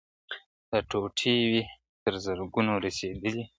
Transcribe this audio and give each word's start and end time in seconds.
دا 0.69 0.77
ټوټې 0.89 1.35
وي 1.51 1.61
تر 2.03 2.13
زرګونو 2.25 2.73
رسېدلي. 2.85 3.43